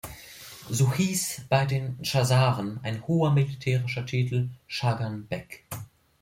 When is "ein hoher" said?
2.81-3.31